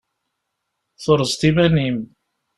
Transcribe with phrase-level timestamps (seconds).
[1.03, 1.99] Turzeḍ iman-im.